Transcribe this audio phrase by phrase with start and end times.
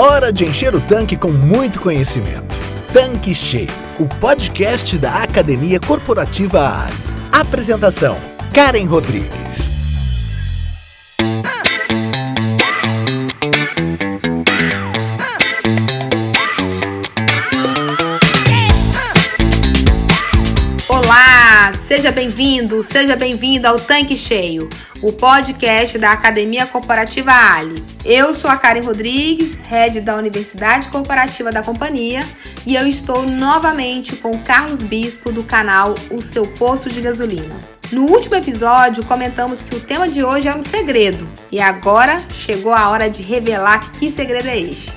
[0.00, 2.54] Hora de encher o tanque com muito conhecimento.
[2.92, 3.66] Tanque Cheio,
[3.98, 6.94] o podcast da Academia Corporativa Ali.
[7.32, 8.16] Apresentação:
[8.54, 9.77] Karen Rodrigues.
[21.98, 24.70] Seja bem-vindo, seja bem-vindo ao Tanque Cheio,
[25.02, 27.82] o podcast da Academia Corporativa Ali.
[28.04, 32.24] Eu sou a Karen Rodrigues, head da Universidade Corporativa da companhia,
[32.64, 37.56] e eu estou novamente com o Carlos Bispo do canal O Seu Posto de Gasolina.
[37.90, 42.72] No último episódio, comentamos que o tema de hoje é um segredo, e agora chegou
[42.72, 44.92] a hora de revelar que segredo é este.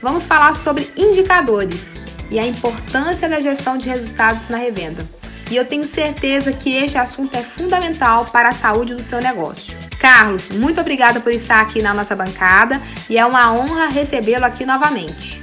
[0.00, 5.17] Vamos falar sobre indicadores e a importância da gestão de resultados na revenda.
[5.50, 9.74] E eu tenho certeza que este assunto é fundamental para a saúde do seu negócio.
[9.98, 14.66] Carlos, muito obrigada por estar aqui na nossa bancada e é uma honra recebê-lo aqui
[14.66, 15.40] novamente.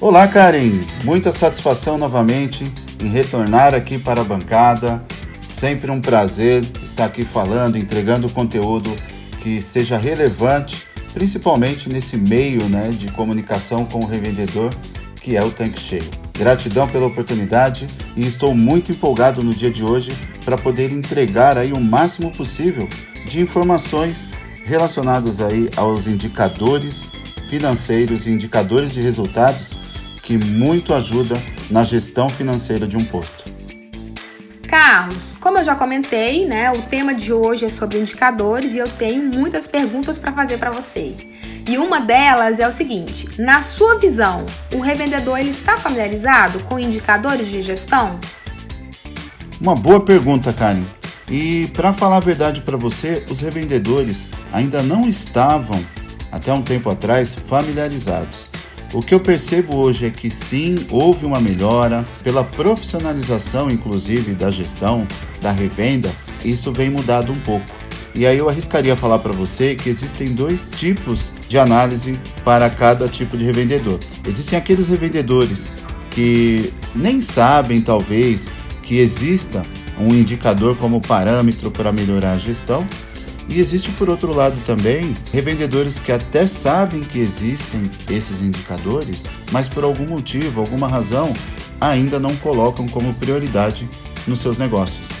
[0.00, 0.80] Olá, Karen.
[1.02, 5.04] Muita satisfação novamente em retornar aqui para a bancada.
[5.42, 8.96] Sempre um prazer estar aqui falando, entregando conteúdo
[9.40, 14.72] que seja relevante, principalmente nesse meio né, de comunicação com o revendedor,
[15.20, 16.27] que é o tanque cheio.
[16.38, 20.12] Gratidão pela oportunidade e estou muito empolgado no dia de hoje
[20.44, 22.88] para poder entregar aí o máximo possível
[23.26, 24.28] de informações
[24.64, 27.02] relacionadas aí aos indicadores
[27.50, 29.72] financeiros e indicadores de resultados
[30.22, 31.36] que muito ajuda
[31.68, 33.44] na gestão financeira de um posto.
[34.68, 38.88] Carlos, como eu já comentei, né, o tema de hoje é sobre indicadores e eu
[38.88, 41.16] tenho muitas perguntas para fazer para você.
[41.68, 46.78] E uma delas é o seguinte: na sua visão, o revendedor ele está familiarizado com
[46.78, 48.18] indicadores de gestão?
[49.60, 50.82] Uma boa pergunta, Karen.
[51.30, 55.84] E para falar a verdade para você, os revendedores ainda não estavam,
[56.32, 58.50] até um tempo atrás, familiarizados.
[58.94, 64.50] O que eu percebo hoje é que sim, houve uma melhora pela profissionalização, inclusive, da
[64.50, 65.06] gestão,
[65.42, 66.10] da revenda,
[66.42, 67.77] isso vem mudado um pouco.
[68.18, 73.06] E aí eu arriscaria falar para você que existem dois tipos de análise para cada
[73.06, 74.00] tipo de revendedor.
[74.26, 75.70] Existem aqueles revendedores
[76.10, 78.48] que nem sabem, talvez,
[78.82, 79.62] que exista
[79.96, 82.88] um indicador como parâmetro para melhorar a gestão.
[83.48, 89.68] E existe, por outro lado, também revendedores que até sabem que existem esses indicadores, mas
[89.68, 91.32] por algum motivo, alguma razão,
[91.80, 93.88] ainda não colocam como prioridade
[94.26, 95.17] nos seus negócios.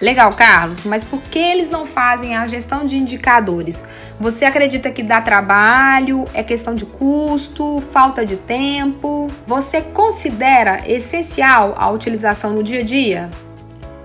[0.00, 3.84] Legal, Carlos, mas por que eles não fazem a gestão de indicadores?
[4.20, 6.24] Você acredita que dá trabalho?
[6.32, 7.80] É questão de custo?
[7.80, 9.26] Falta de tempo?
[9.44, 13.28] Você considera essencial a utilização no dia a dia?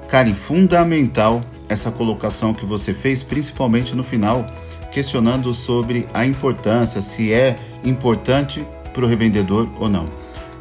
[0.10, 4.48] Karen, fundamental essa colocação que você fez, principalmente no final,
[4.92, 10.10] questionando sobre a importância, se é importante para o revendedor ou não.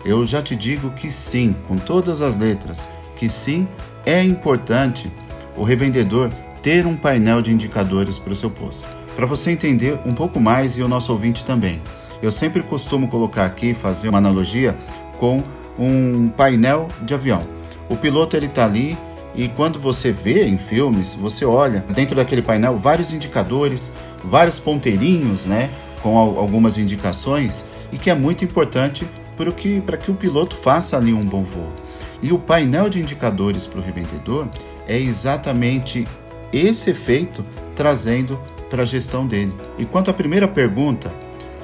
[0.04, 3.66] Eu já te digo que sim, com todas as letras, que sim,
[4.04, 5.10] é importante
[5.56, 6.30] o revendedor
[6.62, 8.86] ter um painel de indicadores para o seu posto.
[9.16, 11.82] Para você entender um pouco mais e o nosso ouvinte também.
[12.22, 14.76] Eu sempre costumo colocar aqui, fazer uma analogia
[15.18, 15.42] com
[15.78, 17.42] um painel de avião.
[17.88, 18.96] O piloto ele está ali
[19.34, 23.92] e quando você vê em filmes, você olha dentro daquele painel vários indicadores,
[24.22, 25.70] vários ponteirinhos, né,
[26.02, 30.96] com algumas indicações e que é muito importante para que, para que o piloto faça
[30.96, 31.72] ali um bom voo.
[32.22, 34.48] E o painel de indicadores para o revendedor
[34.86, 36.06] é exatamente
[36.52, 37.44] esse efeito
[37.74, 39.52] trazendo para a gestão dele.
[39.78, 41.12] E quanto à primeira pergunta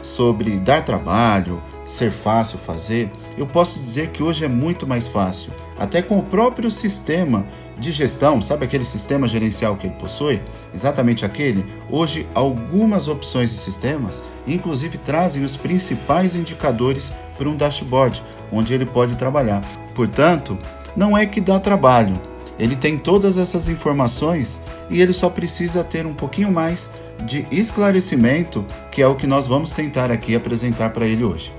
[0.02, 5.52] sobre dar trabalho, ser fácil fazer, eu posso dizer que hoje é muito mais fácil.
[5.78, 7.46] Até com o próprio sistema
[7.78, 10.42] de gestão, sabe aquele sistema gerencial que ele possui?
[10.74, 11.64] Exatamente aquele.
[11.88, 18.84] Hoje, algumas opções de sistemas, inclusive, trazem os principais indicadores para um dashboard, onde ele
[18.84, 19.60] pode trabalhar.
[19.94, 20.58] Portanto,
[20.96, 22.14] não é que dá trabalho,
[22.58, 26.90] ele tem todas essas informações e ele só precisa ter um pouquinho mais
[27.24, 31.52] de esclarecimento, que é o que nós vamos tentar aqui apresentar para ele hoje.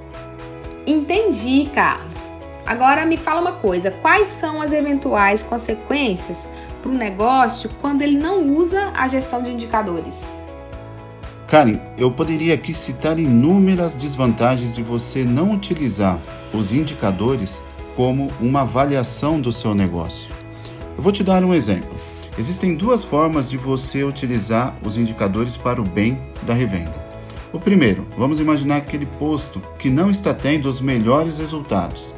[0.86, 2.32] Entendi, Carlos.
[2.66, 6.48] Agora me fala uma coisa: quais são as eventuais consequências
[6.82, 10.44] para o negócio quando ele não usa a gestão de indicadores?
[11.48, 16.20] Karen, eu poderia aqui citar inúmeras desvantagens de você não utilizar
[16.54, 17.62] os indicadores
[17.96, 20.39] como uma avaliação do seu negócio.
[21.00, 21.96] Eu vou te dar um exemplo.
[22.38, 26.94] Existem duas formas de você utilizar os indicadores para o bem da revenda.
[27.54, 32.14] O primeiro, vamos imaginar aquele posto que não está tendo os melhores resultados.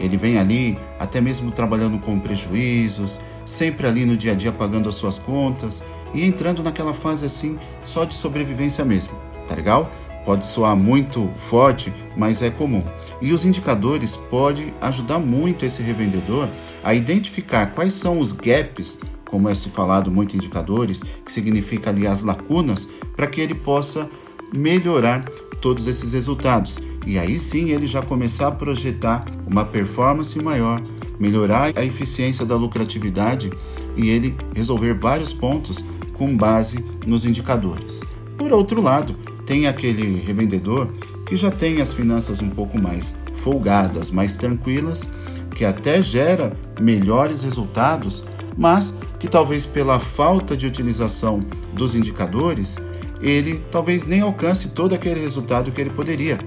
[0.00, 4.88] Ele vem ali até mesmo trabalhando com prejuízos, sempre ali no dia a dia pagando
[4.88, 9.14] as suas contas e entrando naquela fase assim só de sobrevivência mesmo,
[9.46, 9.92] tá legal?
[10.24, 12.82] Pode soar muito forte, mas é comum.
[13.20, 16.48] E os indicadores podem ajudar muito esse revendedor
[16.82, 22.06] a identificar quais são os gaps, como é se falado muito indicadores, que significa ali
[22.06, 24.08] as lacunas, para que ele possa
[24.54, 25.24] melhorar
[25.60, 26.78] todos esses resultados.
[27.06, 30.82] E aí sim ele já começar a projetar uma performance maior,
[31.18, 33.52] melhorar a eficiência da lucratividade
[33.96, 35.84] e ele resolver vários pontos
[36.14, 38.02] com base nos indicadores.
[38.38, 40.88] Por outro lado, tem aquele revendedor
[41.26, 45.08] que já tem as finanças um pouco mais folgadas, mais tranquilas,
[45.54, 48.24] que até gera melhores resultados,
[48.56, 51.40] mas que talvez pela falta de utilização
[51.72, 52.76] dos indicadores,
[53.20, 56.38] ele talvez nem alcance todo aquele resultado que ele poderia.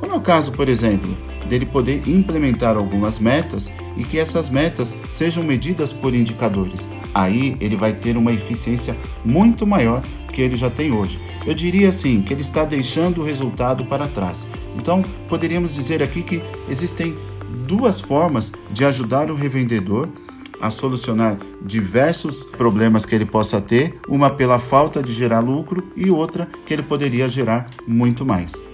[0.00, 1.16] Como é o caso, por exemplo,
[1.46, 6.88] dele poder implementar algumas metas e que essas metas sejam medidas por indicadores.
[7.14, 10.02] Aí ele vai ter uma eficiência muito maior
[10.32, 11.18] que ele já tem hoje.
[11.46, 14.46] Eu diria assim que ele está deixando o resultado para trás.
[14.76, 17.16] Então, poderíamos dizer aqui que existem
[17.66, 20.08] duas formas de ajudar o revendedor
[20.60, 26.10] a solucionar diversos problemas que ele possa ter, uma pela falta de gerar lucro e
[26.10, 28.68] outra que ele poderia gerar muito mais.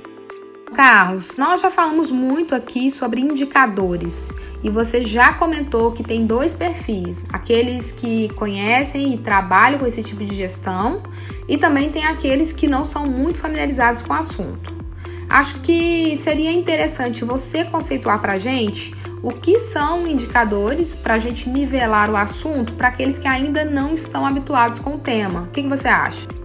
[0.73, 4.33] Carlos, nós já falamos muito aqui sobre indicadores
[4.65, 10.03] e você já comentou que tem dois perfis: aqueles que conhecem e trabalham com esse
[10.03, 11.03] tipo de gestão,
[11.47, 14.73] e também tem aqueles que não são muito familiarizados com o assunto.
[15.29, 21.19] Acho que seria interessante você conceituar para a gente o que são indicadores para a
[21.19, 25.43] gente nivelar o assunto para aqueles que ainda não estão habituados com o tema.
[25.43, 26.42] O que, que você acha?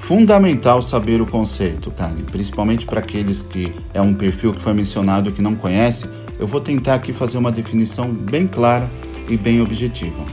[0.00, 5.30] Fundamental saber o conceito, Karen, principalmente para aqueles que é um perfil que foi mencionado
[5.30, 6.08] que não conhece.
[6.38, 8.90] Eu vou tentar aqui fazer uma definição bem clara
[9.28, 10.24] e bem objetiva.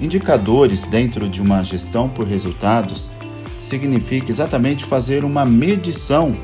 [0.00, 3.10] Indicadores dentro de uma gestão por resultados
[3.60, 6.34] significa exatamente fazer uma medição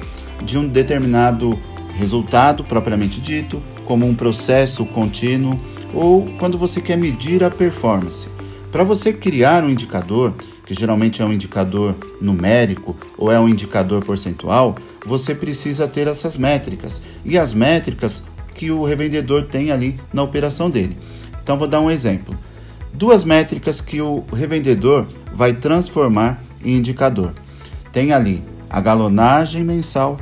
[0.42, 1.58] de um determinado
[1.94, 5.58] resultado propriamente dito, como um processo contínuo
[5.94, 8.28] ou quando você quer medir a performance.
[8.70, 10.34] Para você criar um indicador,
[10.64, 16.36] que geralmente é um indicador numérico ou é um indicador percentual, você precisa ter essas
[16.36, 18.24] métricas e as métricas
[18.54, 20.96] que o revendedor tem ali na operação dele.
[21.42, 22.38] Então vou dar um exemplo.
[22.92, 27.34] Duas métricas que o revendedor vai transformar em indicador.
[27.92, 30.18] Tem ali a galonagem mensal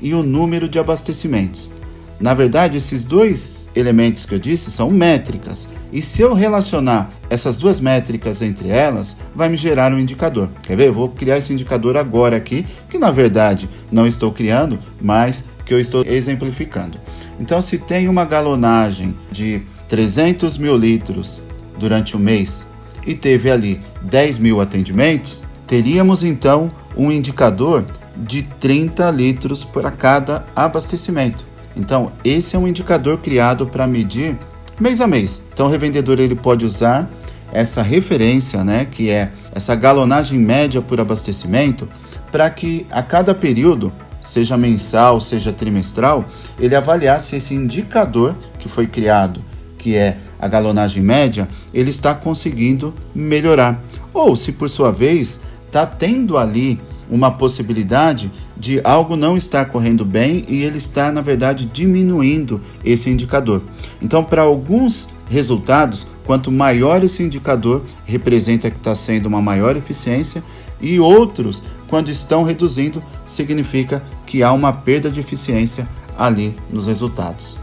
[0.00, 1.72] e o número de abastecimentos.
[2.22, 7.58] Na verdade, esses dois elementos que eu disse são métricas, e se eu relacionar essas
[7.58, 10.48] duas métricas entre elas, vai me gerar um indicador.
[10.62, 10.86] Quer ver?
[10.86, 15.74] Eu vou criar esse indicador agora aqui, que na verdade não estou criando, mas que
[15.74, 16.96] eu estou exemplificando.
[17.40, 21.42] Então, se tem uma galonagem de 300 mil litros
[21.76, 22.68] durante o mês
[23.04, 27.84] e teve ali 10 mil atendimentos, teríamos então um indicador
[28.16, 31.50] de 30 litros para cada abastecimento.
[31.76, 34.38] Então, esse é um indicador criado para medir
[34.80, 35.42] mês a mês.
[35.52, 37.10] Então, o revendedor ele pode usar
[37.52, 41.88] essa referência, né, que é essa galonagem média por abastecimento,
[42.30, 46.24] para que a cada período, seja mensal, seja trimestral,
[46.58, 49.44] ele avaliasse esse indicador que foi criado,
[49.76, 53.82] que é a galonagem média, ele está conseguindo melhorar.
[54.14, 56.80] Ou se por sua vez está tendo ali
[57.12, 63.10] uma possibilidade de algo não estar correndo bem e ele está, na verdade, diminuindo esse
[63.10, 63.60] indicador.
[64.00, 70.42] Então, para alguns resultados, quanto maior esse indicador, representa que está sendo uma maior eficiência,
[70.80, 75.86] e outros, quando estão reduzindo, significa que há uma perda de eficiência
[76.18, 77.61] ali nos resultados.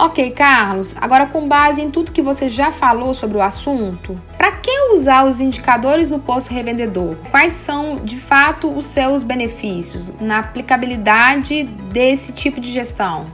[0.00, 4.52] Ok, Carlos, agora com base em tudo que você já falou sobre o assunto, para
[4.52, 7.16] que usar os indicadores no posto revendedor?
[7.32, 13.26] Quais são de fato os seus benefícios na aplicabilidade desse tipo de gestão?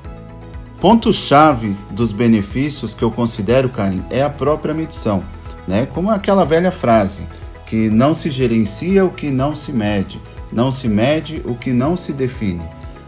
[0.80, 5.23] Ponto-chave dos benefícios que eu considero, Karen, é a própria medição,
[5.68, 5.85] né?
[5.92, 7.25] Como aquela velha frase
[7.66, 10.18] que não se gerencia o que não se mede,
[10.50, 12.64] não se mede o que não se define,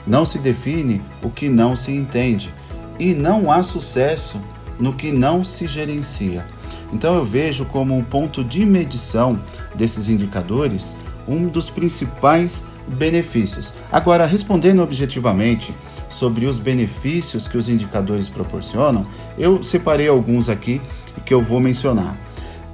[0.07, 2.53] não se define o que não se entende
[2.99, 4.41] e não há sucesso
[4.79, 6.47] no que não se gerencia.
[6.93, 9.41] Então eu vejo como um ponto de medição
[9.75, 13.73] desses indicadores um dos principais benefícios.
[13.91, 15.75] Agora, respondendo objetivamente
[16.09, 20.81] sobre os benefícios que os indicadores proporcionam, eu separei alguns aqui
[21.25, 22.17] que eu vou mencionar.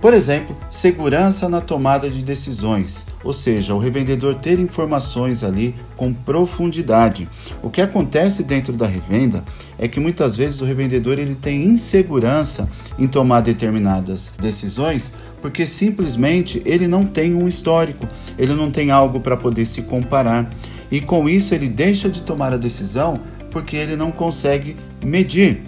[0.02, 6.12] Por exemplo, segurança na tomada de decisões, ou seja, o revendedor ter informações ali com
[6.12, 7.28] profundidade.
[7.62, 9.44] O que acontece dentro da revenda
[9.78, 12.68] é que muitas vezes o revendedor ele tem insegurança
[12.98, 19.20] em tomar determinadas decisões porque simplesmente ele não tem um histórico, ele não tem algo
[19.20, 20.50] para poder se comparar.
[20.90, 23.20] e com isso ele deixa de tomar a decisão
[23.52, 25.62] porque ele não consegue medir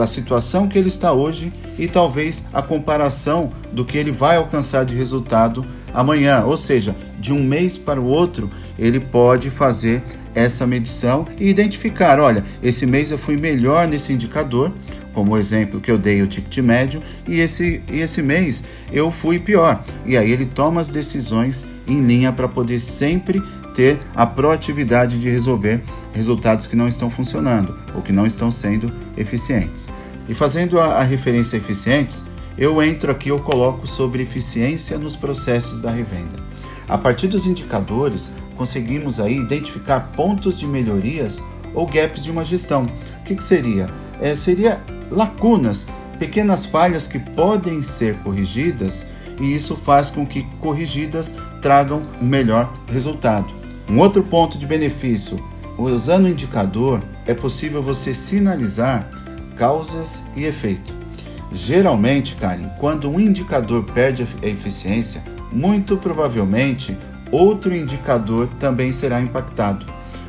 [0.00, 4.84] a situação que ele está hoje e talvez a comparação do que ele vai alcançar
[4.84, 5.64] de resultado
[5.94, 10.02] amanhã, ou seja, de um mês para o outro, ele pode fazer
[10.34, 14.72] essa medição e identificar, olha, esse mês eu fui melhor nesse indicador,
[15.12, 19.10] como o exemplo que eu dei o ticket médio, e esse, e esse mês eu
[19.10, 19.82] fui pior.
[20.06, 23.42] E aí ele toma as decisões em linha para poder sempre
[23.78, 28.92] ter a proatividade de resolver resultados que não estão funcionando ou que não estão sendo
[29.16, 29.88] eficientes.
[30.28, 32.24] E fazendo a, a referência a eficientes,
[32.58, 36.34] eu entro aqui, eu coloco sobre eficiência nos processos da revenda.
[36.88, 42.84] A partir dos indicadores, conseguimos aí identificar pontos de melhorias ou gaps de uma gestão.
[43.20, 43.88] O que, que seria?
[44.20, 45.86] É, seria lacunas,
[46.18, 49.06] pequenas falhas que podem ser corrigidas
[49.40, 53.57] e isso faz com que corrigidas tragam um melhor resultado.
[53.88, 55.38] Um outro ponto de benefício:
[55.78, 59.08] usando o indicador, é possível você sinalizar
[59.56, 60.94] causas e efeito.
[61.50, 66.96] Geralmente, Karen, quando um indicador perde a eficiência, muito provavelmente
[67.32, 69.86] outro indicador também será impactado.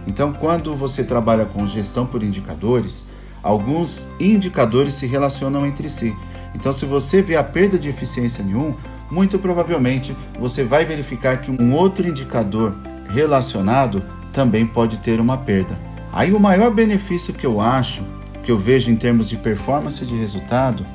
[0.07, 3.05] Então, quando você trabalha com gestão por indicadores,
[3.43, 6.15] alguns indicadores se relacionam entre si.
[6.55, 8.73] Então, se você vê a perda de eficiência em um,
[9.11, 12.75] muito provavelmente você vai verificar que um outro indicador
[13.09, 15.77] relacionado também pode ter uma perda.
[16.11, 18.03] Aí, o maior benefício que eu acho,
[18.43, 20.85] que eu vejo em termos de performance de resultado,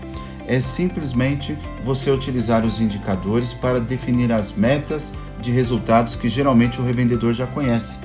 [0.46, 6.84] é simplesmente você utilizar os indicadores para definir as metas de resultados que geralmente o
[6.84, 7.98] revendedor já conhece,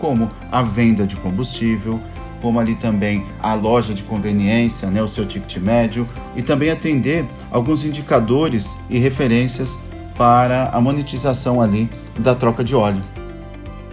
[0.00, 2.00] como a venda de combustível,
[2.40, 7.26] como ali também a loja de conveniência, né, o seu ticket médio, e também atender
[7.50, 9.80] alguns indicadores e referências
[10.16, 13.15] para a monetização ali da troca de óleo.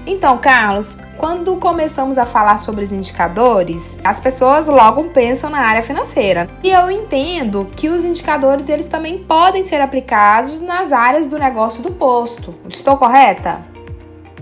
[0.05, 5.81] Então, Carlos, quando começamos a falar sobre os indicadores, as pessoas logo pensam na área
[5.81, 6.49] financeira.
[6.61, 11.81] E eu entendo que os indicadores eles também podem ser aplicados nas áreas do negócio
[11.81, 12.53] do posto.
[12.67, 13.65] Estou correta?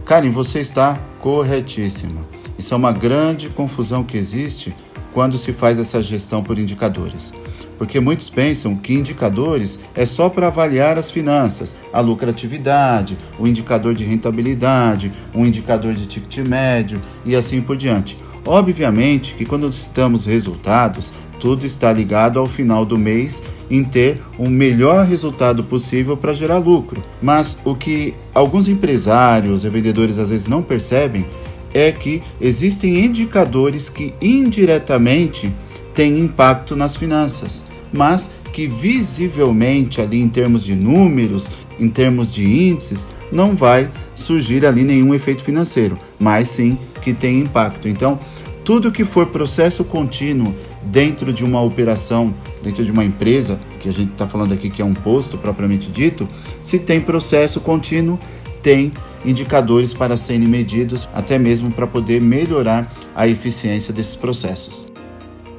[0.04, 2.26] Karen, você está corretíssima.
[2.58, 4.76] Isso é uma grande confusão que existe
[5.14, 7.34] quando se faz essa gestão por indicadores.
[7.78, 13.96] Porque muitos pensam que indicadores é só para avaliar as finanças, a lucratividade, o indicador
[13.96, 18.18] de rentabilidade, um indicador de ticket médio e assim por diante.
[18.46, 24.48] Obviamente que quando citamos resultados, tudo está ligado ao final do mês em ter o
[24.48, 27.02] melhor resultado possível para gerar lucro.
[27.20, 31.26] Mas o que alguns empresários e vendedores às vezes não percebem
[31.74, 35.52] é que existem indicadores que indiretamente
[35.94, 41.50] têm impacto nas finanças, mas que visivelmente ali em termos de números,
[41.80, 47.40] em termos de índices, não vai surgir ali nenhum efeito financeiro, mas sim que tem
[47.40, 47.88] impacto.
[47.88, 48.20] Então,
[48.64, 53.94] tudo que for processo contínuo dentro de uma operação, dentro de uma empresa, que a
[53.94, 56.28] gente está falando aqui que é um posto propriamente dito,
[56.62, 58.20] se tem processo contínuo,
[58.62, 58.92] tem
[59.26, 64.92] indicadores para serem medidos, até mesmo para poder melhorar a eficiência desses processos.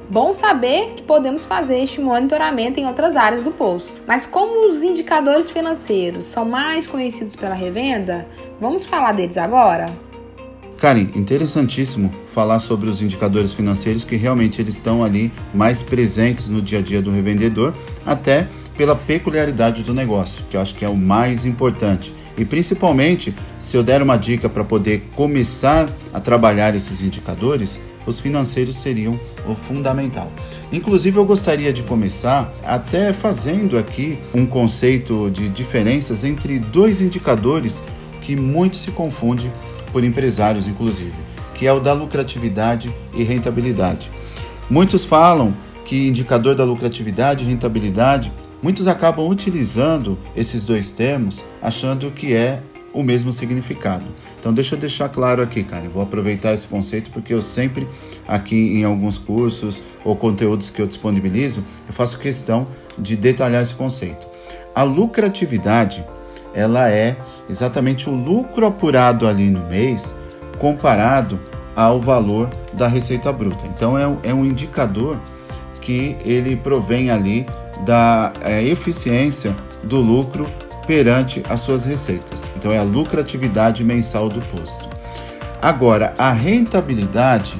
[0.09, 3.93] Bom saber que podemos fazer este monitoramento em outras áreas do posto.
[4.07, 8.27] Mas como os indicadores financeiros são mais conhecidos pela revenda,
[8.59, 9.87] vamos falar deles agora?
[10.77, 16.61] Karen, interessantíssimo falar sobre os indicadores financeiros que realmente eles estão ali mais presentes no
[16.61, 17.73] dia a dia do revendedor,
[18.05, 22.13] até pela peculiaridade do negócio, que eu acho que é o mais importante.
[22.37, 28.19] E principalmente, se eu der uma dica para poder começar a trabalhar esses indicadores, os
[28.19, 30.31] financeiros seriam o fundamental.
[30.71, 37.83] Inclusive, eu gostaria de começar até fazendo aqui um conceito de diferenças entre dois indicadores
[38.21, 39.51] que muito se confunde
[39.91, 41.13] por empresários, inclusive,
[41.53, 44.09] que é o da lucratividade e rentabilidade.
[44.69, 45.53] Muitos falam
[45.85, 48.31] que indicador da lucratividade e rentabilidade
[48.63, 54.05] Muitos acabam utilizando esses dois termos achando que é o mesmo significado.
[54.39, 55.83] Então deixa eu deixar claro aqui, cara.
[55.83, 57.85] Eu vou aproveitar esse conceito porque eu sempre
[58.25, 62.65] aqui em alguns cursos ou conteúdos que eu disponibilizo, eu faço questão
[62.97, 64.25] de detalhar esse conceito.
[64.73, 66.05] A lucratividade,
[66.53, 67.17] ela é
[67.49, 70.15] exatamente o lucro apurado ali no mês
[70.57, 71.37] comparado
[71.75, 73.65] ao valor da receita bruta.
[73.65, 75.19] Então é, é um indicador
[75.81, 77.45] que ele provém ali
[77.81, 80.47] da é, eficiência do lucro
[80.87, 82.49] perante as suas receitas.
[82.55, 84.89] Então é a lucratividade mensal do posto.
[85.61, 87.55] Agora, a rentabilidade,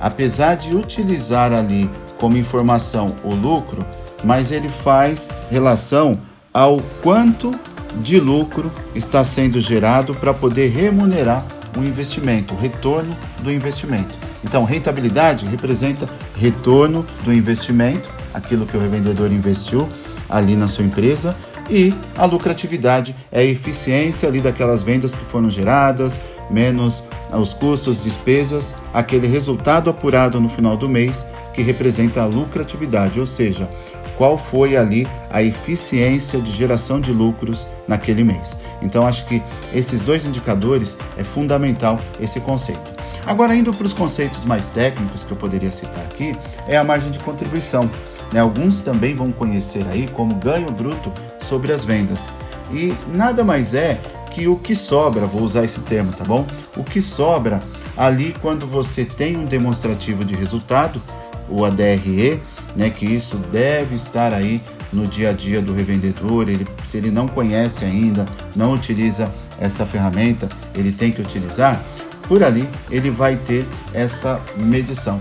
[0.00, 3.84] apesar de utilizar ali como informação o lucro,
[4.24, 6.20] mas ele faz relação
[6.52, 7.52] ao quanto
[8.00, 11.44] de lucro está sendo gerado para poder remunerar
[11.76, 14.16] o investimento, o retorno do investimento.
[14.44, 19.88] Então, rentabilidade representa retorno do investimento, aquilo que o revendedor investiu
[20.28, 21.34] ali na sua empresa,
[21.70, 26.20] e a lucratividade é a eficiência ali daquelas vendas que foram geradas,
[26.50, 33.20] menos os custos, despesas, aquele resultado apurado no final do mês que representa a lucratividade,
[33.20, 33.68] ou seja,
[34.16, 38.58] qual foi ali a eficiência de geração de lucros naquele mês.
[38.82, 39.42] Então acho que
[39.72, 42.92] esses dois indicadores é fundamental esse conceito.
[43.26, 46.34] Agora indo para os conceitos mais técnicos que eu poderia citar aqui,
[46.66, 47.90] é a margem de contribuição.
[48.32, 48.40] Né?
[48.40, 52.32] Alguns também vão conhecer aí como ganho bruto sobre as vendas.
[52.70, 53.98] E nada mais é
[54.30, 56.46] que o que sobra, vou usar esse termo, tá bom?
[56.76, 57.58] O que sobra
[57.96, 61.00] ali quando você tem um demonstrativo de resultado,
[61.48, 62.40] o ADRE,
[62.76, 64.60] né, que isso deve estar aí
[64.92, 69.84] no dia a dia do revendedor, ele, se ele não conhece ainda, não utiliza essa
[69.84, 71.82] ferramenta, ele tem que utilizar,
[72.28, 75.18] por ali ele vai ter essa medição.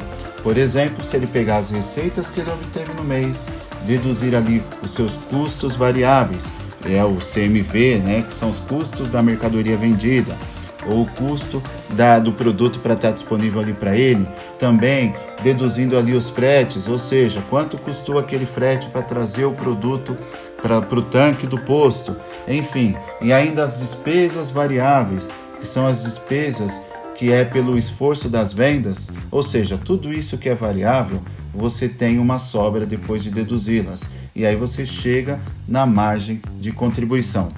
[0.47, 3.49] Por exemplo, se ele pegar as receitas que ele obteve no mês,
[3.85, 6.53] deduzir ali os seus custos variáveis,
[6.85, 10.37] é o CMV, né, que são os custos da mercadoria vendida,
[10.89, 14.25] ou o custo da, do produto para estar disponível ali para ele,
[14.57, 15.13] também
[15.43, 20.17] deduzindo ali os fretes, ou seja, quanto custou aquele frete para trazer o produto
[20.61, 22.15] para o tanque do posto,
[22.47, 26.81] enfim, e ainda as despesas variáveis, que são as despesas
[27.17, 31.21] que é pelo esforço das vendas, ou seja, tudo isso que é variável,
[31.53, 34.09] você tem uma sobra depois de deduzi-las.
[34.35, 37.51] E aí você chega na margem de contribuição.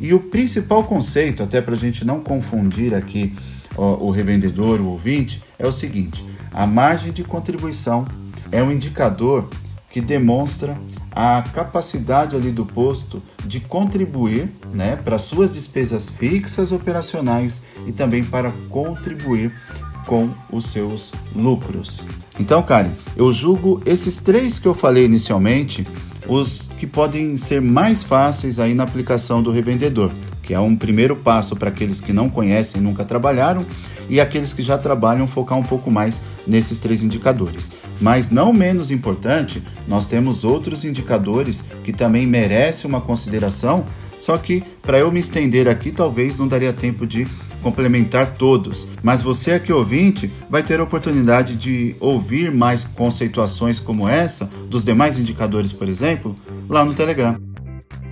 [0.00, 3.36] E o principal conceito, até para a gente não confundir aqui
[3.76, 8.06] ó, o revendedor, o ouvinte, é o seguinte: a margem de contribuição
[8.50, 9.48] é um indicador
[9.90, 10.80] que demonstra
[11.14, 18.24] a capacidade ali do posto de contribuir né, para suas despesas fixas operacionais e também
[18.24, 19.52] para contribuir
[20.06, 22.02] com os seus lucros.
[22.38, 25.86] Então, Karen, eu julgo esses três que eu falei inicialmente
[26.26, 30.12] os que podem ser mais fáceis aí na aplicação do revendedor,
[30.52, 33.64] que é um primeiro passo para aqueles que não conhecem, nunca trabalharam
[34.06, 37.72] e aqueles que já trabalham focar um pouco mais nesses três indicadores.
[37.98, 43.86] Mas não menos importante, nós temos outros indicadores que também merecem uma consideração,
[44.18, 47.26] só que para eu me estender aqui talvez não daria tempo de
[47.62, 54.06] complementar todos, mas você aqui ouvinte vai ter a oportunidade de ouvir mais conceituações como
[54.06, 56.36] essa dos demais indicadores, por exemplo,
[56.68, 57.51] lá no Telegram.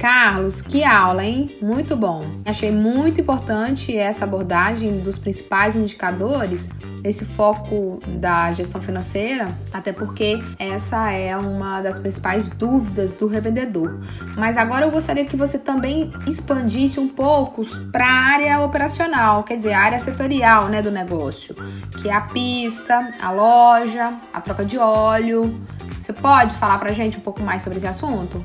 [0.00, 1.58] Carlos, que aula, hein?
[1.60, 2.24] Muito bom.
[2.46, 6.70] Achei muito importante essa abordagem dos principais indicadores,
[7.04, 14.00] esse foco da gestão financeira, até porque essa é uma das principais dúvidas do revendedor.
[14.38, 19.58] Mas agora eu gostaria que você também expandisse um pouco para a área operacional, quer
[19.58, 21.54] dizer, a área setorial né, do negócio,
[22.00, 25.60] que é a pista, a loja, a troca de óleo.
[26.00, 28.42] Você pode falar para a gente um pouco mais sobre esse assunto?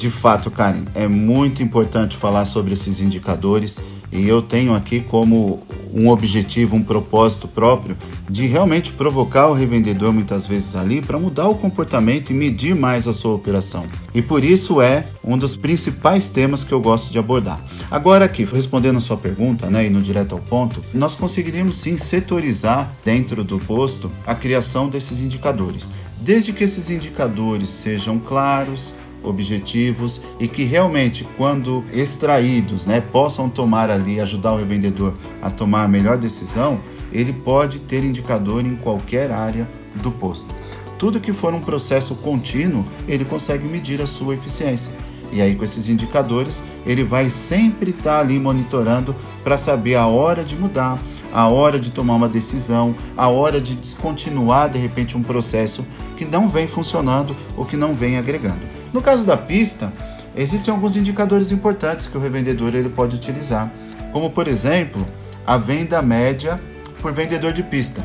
[0.00, 5.62] De fato, Karen, é muito importante falar sobre esses indicadores e eu tenho aqui como
[5.92, 11.48] um objetivo, um propósito próprio de realmente provocar o revendedor muitas vezes ali para mudar
[11.48, 13.84] o comportamento e medir mais a sua operação.
[14.14, 17.62] E por isso é um dos principais temas que eu gosto de abordar.
[17.90, 21.98] Agora aqui, respondendo a sua pergunta, né, e no direto ao ponto, nós conseguiríamos sim
[21.98, 25.92] setorizar dentro do posto a criação desses indicadores.
[26.22, 33.90] Desde que esses indicadores sejam claros, objetivos e que realmente, quando extraídos, né, possam tomar
[33.90, 36.80] ali, ajudar o revendedor a tomar a melhor decisão,
[37.12, 40.54] ele pode ter indicador em qualquer área do posto.
[40.98, 44.92] Tudo que for um processo contínuo, ele consegue medir a sua eficiência.
[45.32, 50.42] E aí, com esses indicadores, ele vai sempre estar ali monitorando para saber a hora
[50.42, 50.98] de mudar,
[51.32, 56.24] a hora de tomar uma decisão, a hora de descontinuar de repente um processo que
[56.24, 58.69] não vem funcionando ou que não vem agregando.
[58.92, 59.92] No caso da pista,
[60.36, 63.72] existem alguns indicadores importantes que o revendedor ele pode utilizar,
[64.12, 65.06] como por exemplo,
[65.46, 66.60] a venda média
[67.00, 68.04] por vendedor de pista.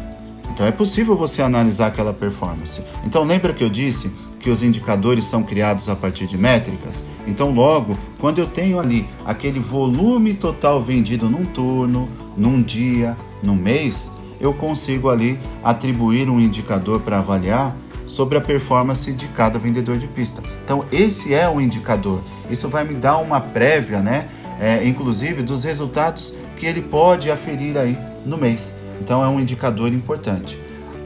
[0.51, 2.81] Então é possível você analisar aquela performance.
[3.05, 7.03] Então lembra que eu disse que os indicadores são criados a partir de métricas?
[7.27, 13.55] Então logo, quando eu tenho ali aquele volume total vendido num turno, num dia, num
[13.55, 19.97] mês, eu consigo ali atribuir um indicador para avaliar sobre a performance de cada vendedor
[19.97, 20.41] de pista.
[20.63, 22.21] Então, esse é o indicador.
[22.49, 24.27] Isso vai me dar uma prévia, né?
[24.59, 28.75] É, inclusive dos resultados que ele pode aferir aí no mês.
[29.01, 30.57] Então, é um indicador importante.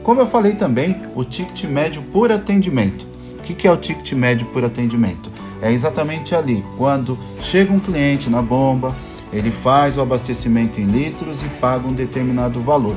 [0.02, 3.06] Como eu falei também, o ticket médio por atendimento.
[3.38, 5.30] O que é o ticket médio por atendimento?
[5.60, 8.94] É exatamente ali, quando chega um cliente na bomba,
[9.32, 12.96] Ele faz o abastecimento em litros e paga um determinado valor.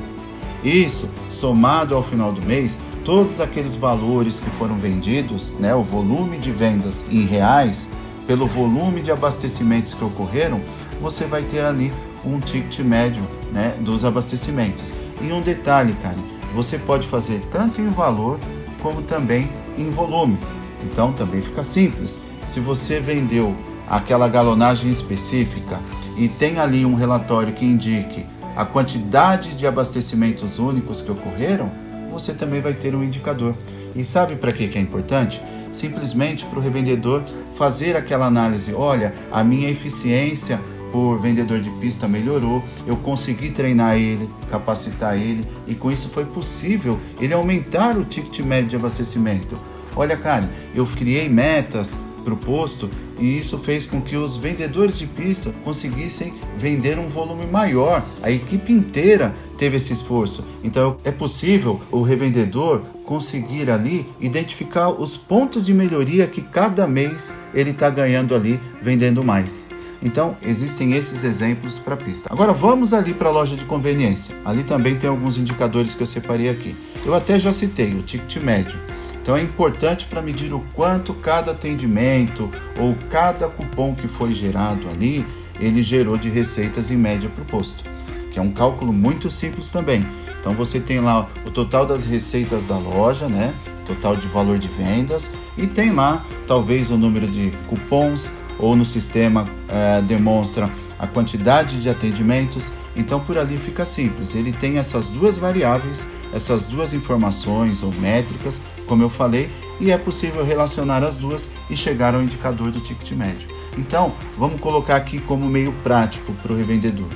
[0.63, 6.37] Isso, somado ao final do mês, todos aqueles valores que foram vendidos, né, o volume
[6.37, 7.89] de vendas em reais,
[8.25, 10.61] pelo volume de abastecimentos que ocorreram,
[11.01, 11.91] você vai ter ali
[12.25, 14.93] um ticket médio né, dos abastecimentos.
[15.21, 16.17] E um detalhe, cara,
[16.55, 18.39] você pode fazer tanto em valor
[18.81, 20.37] como também em volume.
[20.83, 22.21] Então também fica simples.
[22.45, 23.55] Se você vendeu
[23.87, 25.79] aquela galonagem específica
[26.17, 31.71] e tem ali um relatório que indique a quantidade de abastecimentos únicos que ocorreram,
[32.13, 33.56] você também vai ter um indicador.
[33.95, 35.41] E sabe para que é importante?
[35.71, 37.23] Simplesmente para o revendedor
[37.56, 40.60] fazer aquela análise: olha, a minha eficiência
[40.91, 46.23] por vendedor de pista melhorou, eu consegui treinar ele, capacitar ele e com isso foi
[46.23, 49.58] possível ele aumentar o ticket médio de abastecimento.
[49.95, 54.97] Olha, cara, eu criei metas para o posto e isso fez com que os vendedores
[54.97, 58.03] de pista conseguissem vender um volume maior.
[58.21, 60.43] A equipe inteira teve esse esforço.
[60.63, 67.33] Então é possível o revendedor conseguir ali identificar os pontos de melhoria que cada mês
[67.53, 69.67] ele está ganhando ali vendendo mais.
[70.03, 72.27] Então, existem esses exemplos para pista.
[72.29, 74.36] Agora, vamos ali para a loja de conveniência.
[74.43, 76.75] Ali também tem alguns indicadores que eu separei aqui.
[77.05, 78.77] Eu até já citei o ticket médio.
[79.23, 84.89] Então é importante para medir o quanto cada atendimento ou cada cupom que foi gerado
[84.89, 85.25] ali,
[85.62, 87.86] ele gerou de receitas em média para o posto,
[88.29, 90.05] que é um cálculo muito simples também.
[90.41, 93.53] Então você tem lá o total das receitas da loja, né?
[93.88, 98.83] Total de valor de vendas e tem lá talvez o número de cupons ou no
[98.83, 102.73] sistema é, demonstra a quantidade de atendimentos.
[102.93, 104.36] Então por ali fica simples.
[104.36, 109.98] Ele tem essas duas variáveis, essas duas informações ou métricas, como eu falei, e é
[109.98, 113.48] possível relacionar as duas e chegar ao indicador do ticket médio.
[113.78, 117.08] Então vamos colocar aqui como meio prático para o revendedor.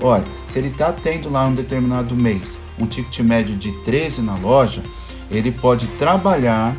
[0.00, 4.36] Olha, se ele está tendo lá um determinado mês um ticket médio de 13 na
[4.36, 4.82] loja,
[5.30, 6.76] ele pode trabalhar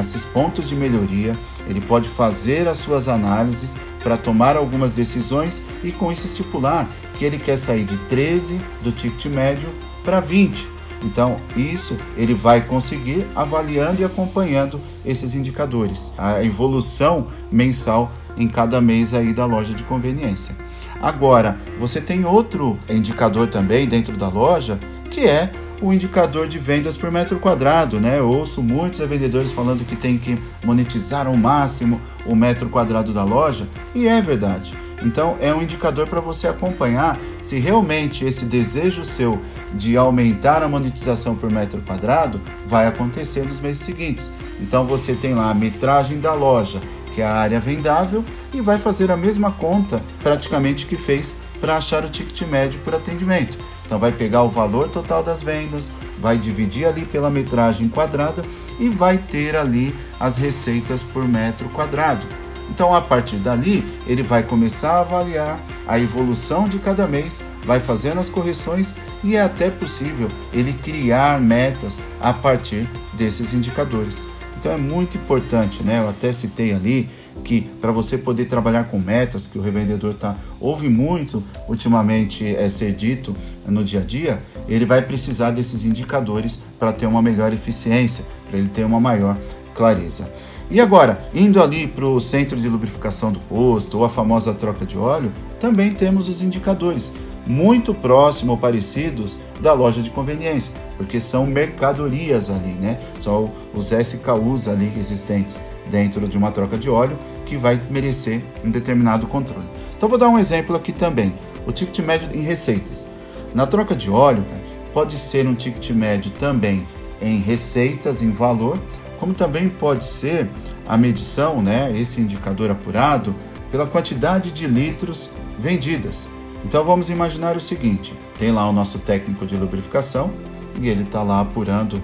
[0.00, 5.92] esses pontos de melhoria, ele pode fazer as suas análises para tomar algumas decisões e
[5.92, 9.68] com isso estipular que ele quer sair de 13 do ticket médio
[10.04, 10.75] para 20.
[11.02, 18.80] Então, isso ele vai conseguir avaliando e acompanhando esses indicadores, a evolução mensal em cada
[18.80, 20.56] mês aí da loja de conveniência.
[21.00, 24.78] Agora, você tem outro indicador também dentro da loja,
[25.10, 28.18] que é o indicador de vendas por metro quadrado, né?
[28.18, 33.24] Eu ouço muitos vendedores falando que tem que monetizar ao máximo o metro quadrado da
[33.24, 34.74] loja, e é verdade.
[35.02, 39.40] Então é um indicador para você acompanhar se realmente esse desejo seu
[39.74, 44.32] de aumentar a monetização por metro quadrado vai acontecer nos meses seguintes.
[44.60, 46.80] Então você tem lá a metragem da loja,
[47.14, 51.76] que é a área vendável, e vai fazer a mesma conta praticamente que fez para
[51.76, 53.58] achar o ticket médio por atendimento.
[53.84, 58.44] Então vai pegar o valor total das vendas, vai dividir ali pela metragem quadrada
[58.78, 62.26] e vai ter ali as receitas por metro quadrado.
[62.70, 67.80] Então a partir dali ele vai começar a avaliar a evolução de cada mês, vai
[67.80, 74.28] fazendo as correções e é até possível ele criar metas a partir desses indicadores.
[74.58, 76.00] Então é muito importante, né?
[76.00, 77.08] Eu até citei ali
[77.44, 82.68] que para você poder trabalhar com metas, que o revendedor tá ouve muito ultimamente é
[82.68, 87.52] ser dito no dia a dia, ele vai precisar desses indicadores para ter uma melhor
[87.52, 89.36] eficiência, para ele ter uma maior
[89.74, 90.28] clareza.
[90.68, 94.84] E agora, indo ali para o centro de lubrificação do posto ou a famosa troca
[94.84, 97.12] de óleo, também temos os indicadores
[97.46, 102.98] muito próximos ou parecidos da loja de conveniência, porque são mercadorias ali, né?
[103.20, 108.70] São os SKUs ali existentes dentro de uma troca de óleo que vai merecer um
[108.70, 109.66] determinado controle.
[109.96, 111.32] Então vou dar um exemplo aqui também,
[111.64, 113.08] o ticket médio em receitas.
[113.54, 114.44] Na troca de óleo,
[114.92, 116.86] pode ser um ticket médio também
[117.22, 118.78] em receitas, em valor,
[119.18, 120.48] como também pode ser
[120.86, 123.34] a medição, né, esse indicador apurado,
[123.70, 126.28] pela quantidade de litros vendidas.
[126.64, 130.32] Então vamos imaginar o seguinte: tem lá o nosso técnico de lubrificação
[130.80, 132.02] e ele está lá apurando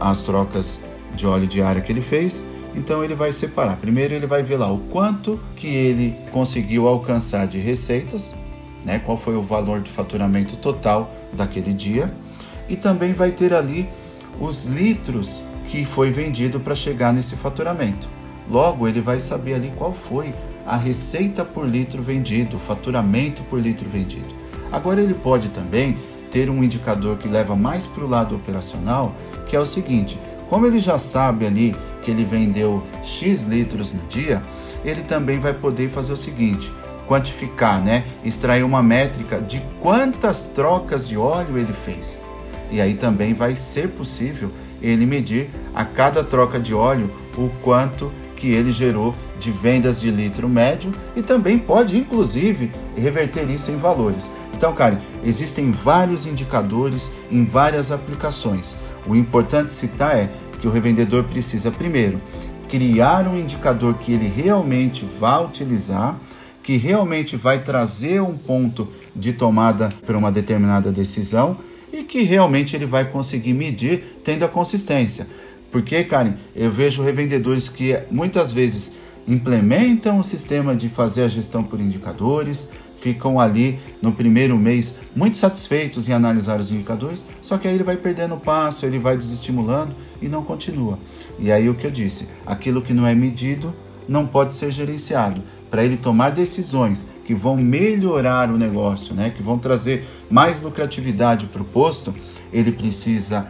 [0.00, 0.82] as trocas
[1.14, 2.44] de óleo diária que ele fez.
[2.74, 3.76] Então ele vai separar.
[3.76, 8.34] Primeiro ele vai ver lá o quanto que ele conseguiu alcançar de receitas,
[8.84, 8.98] né?
[8.98, 12.12] Qual foi o valor de faturamento total daquele dia
[12.68, 13.88] e também vai ter ali
[14.40, 18.08] os litros que foi vendido para chegar nesse faturamento.
[18.48, 20.34] Logo, ele vai saber ali qual foi
[20.66, 24.28] a receita por litro vendido, o faturamento por litro vendido.
[24.70, 25.98] Agora, ele pode também
[26.30, 29.14] ter um indicador que leva mais para o lado operacional,
[29.46, 34.00] que é o seguinte: como ele já sabe ali que ele vendeu X litros no
[34.08, 34.42] dia,
[34.84, 36.70] ele também vai poder fazer o seguinte:
[37.06, 38.04] quantificar, né?
[38.24, 42.20] Extrair uma métrica de quantas trocas de óleo ele fez.
[42.70, 44.50] E aí também vai ser possível
[44.84, 50.10] ele medir a cada troca de óleo o quanto que ele gerou de vendas de
[50.10, 54.30] litro médio e também pode, inclusive, reverter isso em valores.
[54.52, 58.76] Então, Karen, existem vários indicadores em várias aplicações.
[59.06, 62.20] O importante citar é que o revendedor precisa, primeiro,
[62.68, 66.18] criar um indicador que ele realmente vá utilizar,
[66.62, 71.58] que realmente vai trazer um ponto de tomada para uma determinada decisão
[71.94, 75.28] e que realmente ele vai conseguir medir tendo a consistência.
[75.70, 78.94] Porque, Karen, eu vejo revendedores que muitas vezes
[79.26, 85.38] implementam o sistema de fazer a gestão por indicadores, ficam ali no primeiro mês muito
[85.38, 89.94] satisfeitos em analisar os indicadores, só que aí ele vai perdendo passo, ele vai desestimulando
[90.20, 90.98] e não continua.
[91.38, 93.74] E aí o que eu disse, aquilo que não é medido
[94.08, 95.42] não pode ser gerenciado.
[95.74, 101.46] Para ele tomar decisões que vão melhorar o negócio, né, que vão trazer mais lucratividade
[101.46, 102.14] para o posto,
[102.52, 103.48] ele precisa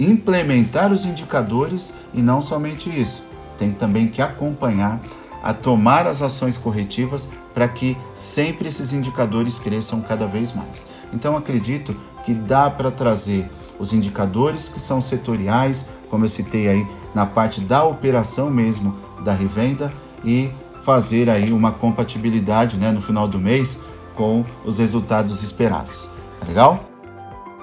[0.00, 3.26] implementar os indicadores e não somente isso,
[3.58, 5.02] tem também que acompanhar
[5.42, 10.86] a tomar as ações corretivas para que sempre esses indicadores cresçam cada vez mais.
[11.12, 16.86] Então acredito que dá para trazer os indicadores que são setoriais, como eu citei aí
[17.14, 19.92] na parte da operação mesmo da revenda
[20.24, 20.50] e
[20.86, 23.82] fazer aí uma compatibilidade né, no final do mês
[24.14, 26.08] com os resultados esperados.
[26.38, 26.84] Tá legal?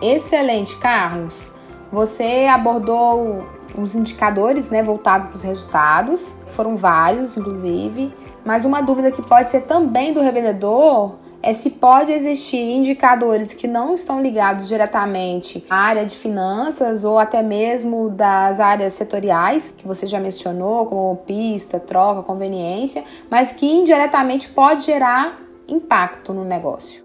[0.02, 1.48] Excelente, Carlos.
[1.90, 9.10] Você abordou os indicadores né, voltados para os resultados, foram vários, inclusive, mas uma dúvida
[9.10, 14.66] que pode ser também do revendedor é se pode existir indicadores que não estão ligados
[14.66, 20.86] diretamente à área de finanças ou até mesmo das áreas setoriais, que você já mencionou,
[20.86, 27.04] como pista, troca, conveniência, mas que indiretamente pode gerar impacto no negócio.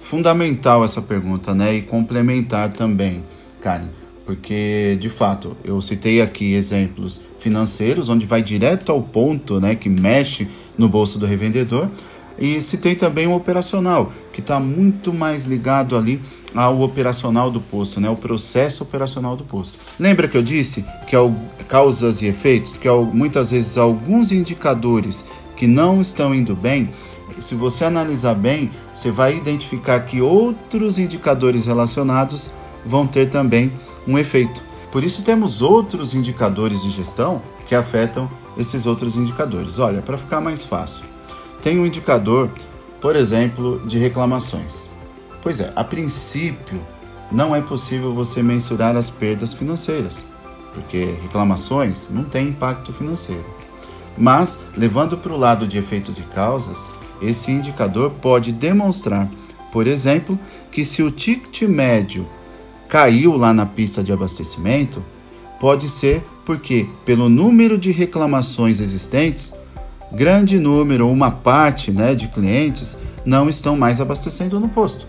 [0.00, 1.72] Fundamental essa pergunta, né?
[1.74, 3.22] E complementar também,
[3.60, 3.90] Karen,
[4.26, 9.88] porque de fato eu citei aqui exemplos financeiros onde vai direto ao ponto, né, que
[9.88, 11.88] mexe no bolso do revendedor
[12.42, 16.20] e se tem também o operacional, que está muito mais ligado ali
[16.52, 18.10] ao operacional do posto, né?
[18.10, 19.78] o processo operacional do posto.
[19.96, 21.32] Lembra que eu disse que há
[21.68, 25.24] causas e efeitos, que há muitas vezes alguns indicadores
[25.54, 26.90] que não estão indo bem,
[27.38, 32.50] se você analisar bem, você vai identificar que outros indicadores relacionados
[32.84, 33.72] vão ter também
[34.04, 34.60] um efeito.
[34.90, 38.28] Por isso temos outros indicadores de gestão que afetam
[38.58, 39.78] esses outros indicadores.
[39.78, 41.11] Olha, para ficar mais fácil,
[41.62, 42.50] tem um indicador,
[43.00, 44.88] por exemplo, de reclamações.
[45.40, 46.80] Pois é, a princípio,
[47.30, 50.22] não é possível você mensurar as perdas financeiras,
[50.74, 53.46] porque reclamações não têm impacto financeiro.
[54.18, 56.90] Mas, levando para o lado de efeitos e causas,
[57.22, 59.30] esse indicador pode demonstrar,
[59.72, 60.38] por exemplo,
[60.70, 62.28] que se o ticket médio
[62.88, 65.02] caiu lá na pista de abastecimento,
[65.58, 69.54] pode ser porque, pelo número de reclamações existentes,
[70.12, 75.06] grande número, uma parte né, de clientes não estão mais abastecendo no posto.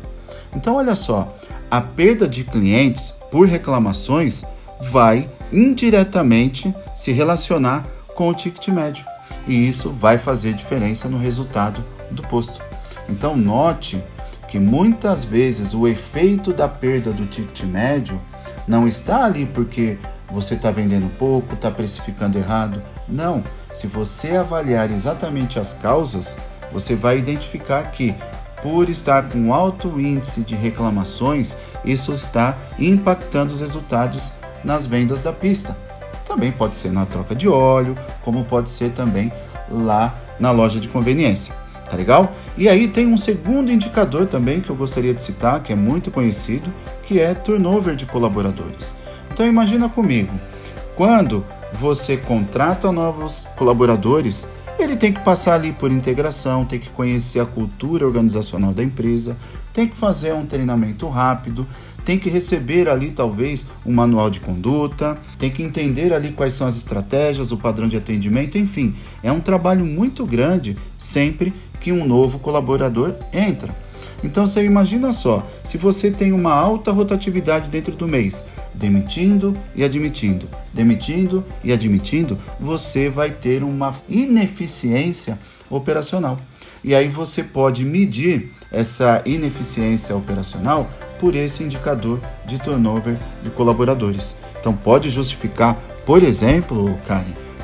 [0.55, 1.35] Então, olha só,
[1.69, 4.43] a perda de clientes por reclamações
[4.91, 7.85] vai indiretamente se relacionar
[8.15, 9.05] com o ticket médio
[9.47, 12.61] e isso vai fazer diferença no resultado do posto.
[13.09, 14.03] Então, note
[14.47, 18.19] que muitas vezes o efeito da perda do ticket médio
[18.67, 19.97] não está ali porque
[20.31, 22.81] você está vendendo pouco, está precificando errado.
[23.07, 23.43] Não.
[23.73, 26.37] Se você avaliar exatamente as causas,
[26.71, 28.15] você vai identificar que,
[28.61, 34.33] por estar com alto índice de reclamações, isso está impactando os resultados
[34.63, 35.75] nas vendas da pista.
[36.25, 39.31] Também pode ser na troca de óleo, como pode ser também
[39.69, 41.53] lá na loja de conveniência.
[41.89, 42.31] Tá legal?
[42.57, 46.09] E aí tem um segundo indicador também que eu gostaria de citar, que é muito
[46.09, 48.95] conhecido, que é turnover de colaboradores.
[49.31, 50.33] Então imagina comigo,
[50.95, 54.47] quando você contrata novos colaboradores,
[54.79, 59.37] ele tem que passar ali por integração, tem que conhecer a cultura organizacional da empresa,
[59.73, 61.65] tem que fazer um treinamento rápido,
[62.03, 66.67] tem que receber ali talvez um manual de conduta, tem que entender ali quais são
[66.67, 72.05] as estratégias, o padrão de atendimento, enfim, é um trabalho muito grande sempre que um
[72.05, 73.73] novo colaborador entra.
[74.23, 79.83] Então você imagina só, se você tem uma alta rotatividade dentro do mês, demitindo e
[79.83, 85.37] admitindo, demitindo e admitindo, você vai ter uma ineficiência
[85.69, 86.37] operacional.
[86.83, 94.37] E aí você pode medir essa ineficiência operacional por esse indicador de turnover de colaboradores.
[94.59, 97.23] Então pode justificar, por exemplo, Karen,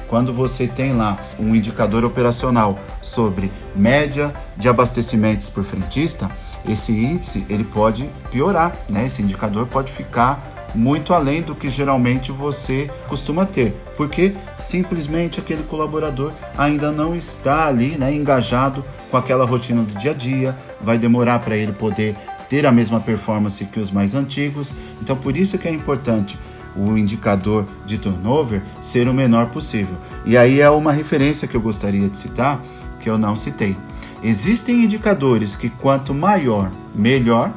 [0.10, 6.32] Quando você tem lá um indicador operacional sobre média de abastecimentos por frentista,
[6.72, 9.08] esse índice ele pode piorar, né?
[9.08, 15.64] Esse indicador pode ficar muito além do que geralmente você costuma ter, porque simplesmente aquele
[15.64, 20.98] colaborador ainda não está ali, né, engajado com aquela rotina do dia a dia, vai
[20.98, 22.16] demorar para ele poder
[22.48, 24.76] ter a mesma performance que os mais antigos.
[25.02, 26.38] Então, por isso que é importante
[26.76, 29.96] o indicador de turnover ser o menor possível.
[30.26, 32.64] E aí é uma referência que eu gostaria de citar,
[33.00, 33.76] que eu não citei.
[34.24, 37.54] Existem indicadores que quanto maior, melhor,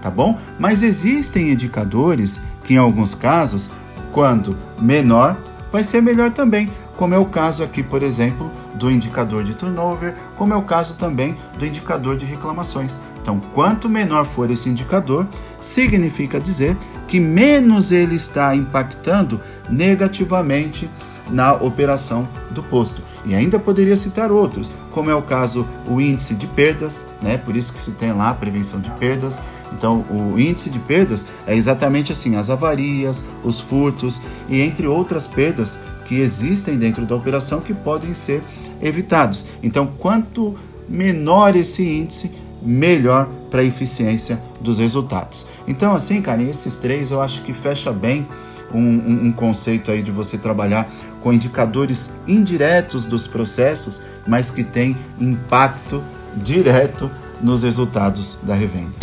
[0.00, 0.38] tá bom?
[0.58, 3.70] Mas existem indicadores que em alguns casos,
[4.12, 5.36] quando menor,
[5.70, 10.14] vai ser melhor também, como é o caso aqui, por exemplo, do indicador de turnover,
[10.36, 13.00] como é o caso também do indicador de reclamações.
[13.20, 15.26] Então, quanto menor for esse indicador,
[15.60, 16.76] significa dizer
[17.06, 20.88] que menos ele está impactando negativamente
[21.30, 23.02] na operação do posto.
[23.24, 27.36] E ainda poderia citar outros, como é o caso o índice de perdas, né?
[27.36, 29.42] Por isso que se tem lá a prevenção de perdas.
[29.70, 35.26] Então, o índice de perdas é exatamente assim, as avarias, os furtos e entre outras
[35.26, 38.42] perdas que existem dentro da operação que podem ser
[38.80, 39.46] evitados.
[39.62, 40.54] Então, quanto
[40.88, 42.32] menor esse índice,
[42.62, 45.46] melhor para a eficiência dos resultados.
[45.68, 48.26] Então, assim, cara, esses três eu acho que fecha bem
[48.72, 50.90] um, um, um, conceito aí de você trabalhar
[51.22, 56.02] com indicadores indiretos dos processos, mas que tem impacto
[56.36, 57.10] direto
[57.40, 58.96] nos resultados da revenda.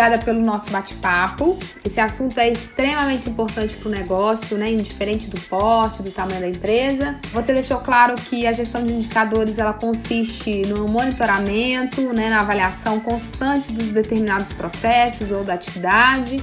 [0.00, 1.58] Obrigada pelo nosso bate-papo.
[1.84, 4.70] Esse assunto é extremamente importante para o negócio, né?
[4.70, 7.18] Indiferente do porte, do tamanho da empresa.
[7.32, 12.30] Você deixou claro que a gestão de indicadores ela consiste no monitoramento, né?
[12.30, 16.42] na avaliação constante dos determinados processos ou da atividade.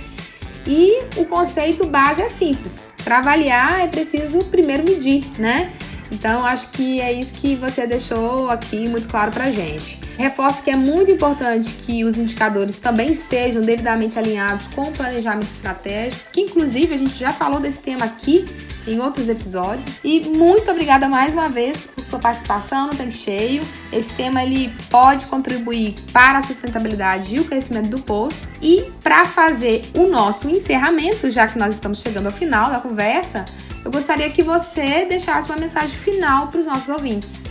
[0.68, 2.92] E o conceito base é simples.
[3.04, 5.74] Para avaliar é preciso primeiro medir, né?
[6.12, 10.00] Então, acho que é isso que você deixou aqui muito claro para gente.
[10.18, 15.50] Reforço que é muito importante que os indicadores também estejam devidamente alinhados com o planejamento
[15.50, 18.46] estratégico, que inclusive a gente já falou desse tema aqui
[18.88, 20.00] em outros episódios.
[20.04, 23.62] E muito obrigada mais uma vez por sua participação no Tanque Cheio.
[23.92, 28.48] Esse tema ele pode contribuir para a sustentabilidade e o crescimento do posto.
[28.62, 33.46] E para fazer o nosso encerramento, já que nós estamos chegando ao final da conversa,
[33.88, 37.46] eu gostaria que você deixasse uma mensagem final para os nossos ouvintes.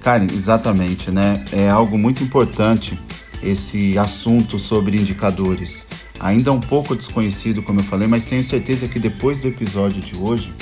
[0.00, 1.44] Karen, exatamente, né?
[1.52, 2.98] É algo muito importante
[3.40, 5.86] esse assunto sobre indicadores.
[6.18, 10.16] Ainda um pouco desconhecido, como eu falei, mas tenho certeza que depois do episódio de
[10.16, 10.52] hoje,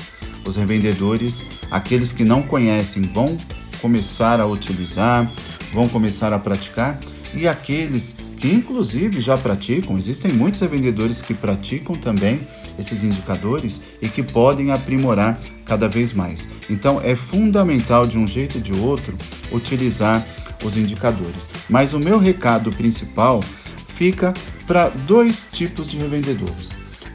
[0.44, 3.38] os revendedores, aqueles que não conhecem, vão
[3.80, 5.32] começar a utilizar,
[5.72, 7.00] vão começar a praticar
[7.32, 12.40] e aqueles que inclusive já praticam, existem muitos revendedores que praticam também
[12.76, 16.48] esses indicadores e que podem aprimorar cada vez mais.
[16.68, 19.16] Então é fundamental de um jeito ou de outro
[19.52, 20.26] utilizar
[20.64, 21.48] os indicadores.
[21.70, 23.44] Mas o meu recado principal
[23.86, 24.34] fica
[24.66, 26.70] para dois tipos de revendedores.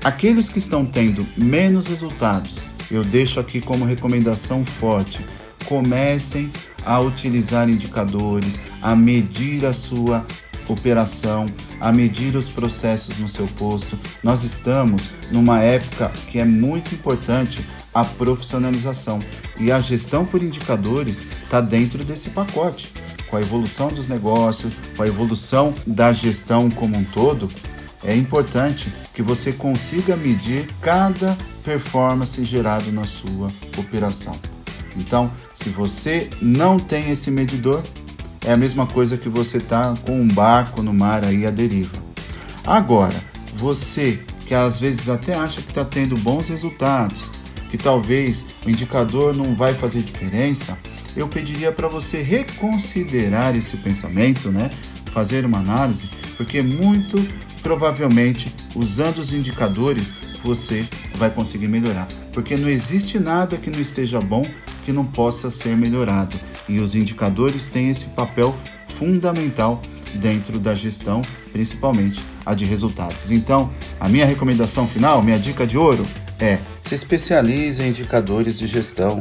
[0.06, 5.20] Aqueles que estão tendo menos resultados, eu deixo aqui como recomendação forte:
[5.66, 6.50] comecem
[6.86, 10.26] a utilizar indicadores, a medir a sua
[10.68, 11.46] operação,
[11.80, 13.98] a medir os processos no seu posto.
[14.24, 19.20] Nós estamos numa época que é muito importante a profissionalização
[19.60, 22.92] e a gestão por indicadores está dentro desse pacote.
[23.30, 27.48] Com a evolução dos negócios, com a evolução da gestão como um todo,
[28.04, 34.40] é importante que você consiga medir cada performance gerado na sua operação.
[34.96, 37.84] Então, se você não tem esse medidor,
[38.48, 41.98] é a mesma coisa que você tá com um barco no mar aí à deriva.
[42.66, 43.16] Agora,
[43.54, 47.30] você que às vezes até acha que está tendo bons resultados,
[47.70, 50.78] que talvez o indicador não vai fazer diferença,
[51.14, 54.72] eu pediria para você reconsiderar esse pensamento, né?
[55.12, 56.08] Fazer uma análise,
[56.38, 57.22] porque muito
[57.62, 64.22] provavelmente usando os indicadores você vai conseguir melhorar, porque não existe nada que não esteja
[64.22, 64.46] bom
[64.88, 66.40] que não possa ser melhorado.
[66.70, 68.56] E os indicadores têm esse papel
[68.98, 69.82] fundamental
[70.16, 71.22] dentro da gestão,
[71.52, 73.30] principalmente a de resultados.
[73.30, 73.70] Então,
[74.00, 76.08] a minha recomendação final, minha dica de ouro
[76.40, 79.20] é: se especialize em indicadores de gestão,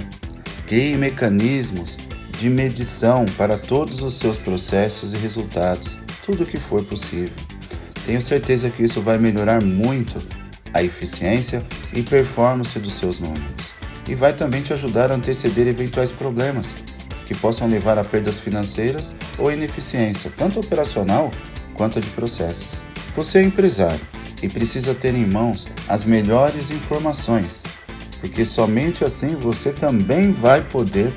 [0.69, 1.99] crie mecanismos
[2.39, 7.35] de medição para todos os seus processos e resultados, tudo o que for possível.
[8.07, 10.17] Tenho certeza que isso vai melhorar muito
[10.73, 11.61] a eficiência
[11.93, 13.66] e performance dos seus números
[14.09, 16.75] e vai também te ajudar a anteceder eventuais problemas.
[17.27, 21.31] que possam levar a perdas financeiras ou ineficiência, tanto operacional
[21.75, 22.69] quanto de processos.
[23.17, 24.01] Você é empresário
[24.43, 27.65] e precisa ter em mãos as melhores informações,
[28.21, 31.13] porque somente assim você também vai poder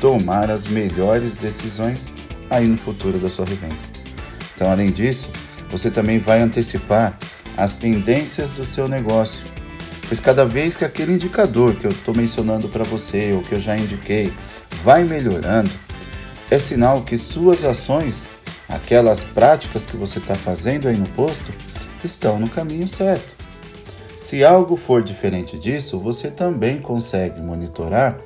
[0.00, 2.06] tomar as melhores decisões
[2.48, 3.74] aí no futuro da sua revenda.
[4.54, 5.28] Então, além disso,
[5.70, 7.18] você também vai antecipar
[7.56, 9.44] as tendências do seu negócio,
[10.08, 13.60] pois cada vez que aquele indicador que eu estou mencionando para você ou que eu
[13.60, 14.32] já indiquei
[14.82, 15.70] vai melhorando,
[16.50, 18.26] é sinal que suas ações,
[18.68, 21.52] aquelas práticas que você está fazendo aí no posto,
[22.02, 23.36] estão no caminho certo.
[24.16, 28.18] Se algo for diferente disso, você também consegue monitorar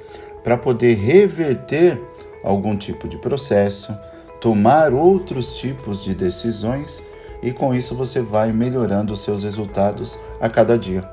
[0.42, 2.00] para poder reverter
[2.42, 3.96] algum tipo de processo,
[4.40, 7.02] tomar outros tipos de decisões
[7.42, 11.08] e com isso você vai melhorando os seus resultados a cada dia.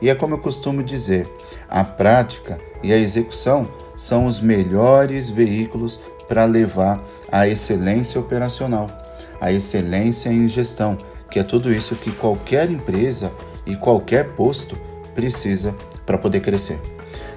[0.00, 1.28] E é como eu costumo dizer,
[1.68, 8.88] a prática e a execução são os melhores veículos para levar à excelência operacional,
[9.40, 10.96] à excelência em gestão,
[11.30, 13.32] que é tudo isso que qualquer empresa
[13.66, 14.76] e qualquer posto
[15.14, 15.74] precisa
[16.06, 16.80] para poder crescer.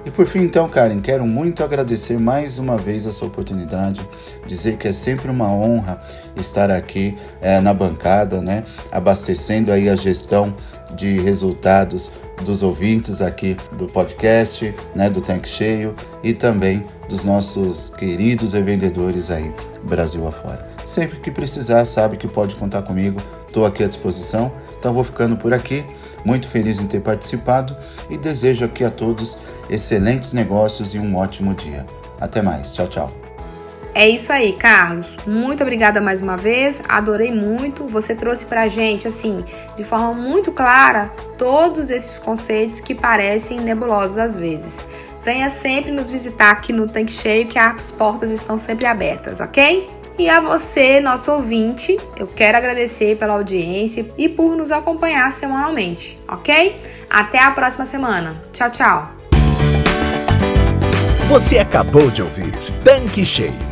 [0.04, 4.00] E por fim, então, Karen, quero muito agradecer mais uma vez essa oportunidade,
[4.46, 6.02] dizer que é sempre uma honra
[6.36, 10.54] estar aqui é, na bancada, né, abastecendo aí a gestão
[10.94, 12.10] de resultados
[12.42, 19.30] dos ouvintes aqui do podcast, né, do Tanque Cheio e também dos nossos queridos revendedores
[19.30, 19.52] aí,
[19.84, 20.70] Brasil afora.
[20.84, 24.52] Sempre que precisar, sabe que pode contar comigo, estou aqui à disposição.
[24.78, 25.84] Então vou ficando por aqui,
[26.24, 27.76] muito feliz em ter participado
[28.10, 29.38] e desejo aqui a todos
[29.70, 31.86] excelentes negócios e um ótimo dia.
[32.20, 33.31] Até mais, tchau, tchau.
[33.94, 35.06] É isso aí, Carlos.
[35.26, 36.82] Muito obrigada mais uma vez.
[36.88, 37.86] Adorei muito.
[37.86, 39.44] Você trouxe pra gente, assim,
[39.76, 44.86] de forma muito clara, todos esses conceitos que parecem nebulosos às vezes.
[45.22, 49.88] Venha sempre nos visitar aqui no Tanque Cheio, que as portas estão sempre abertas, ok?
[50.18, 56.18] E a você, nosso ouvinte, eu quero agradecer pela audiência e por nos acompanhar semanalmente,
[56.28, 56.76] ok?
[57.08, 58.36] Até a próxima semana.
[58.52, 59.10] Tchau, tchau.
[61.28, 62.52] Você acabou de ouvir
[62.84, 63.71] Tanque Cheio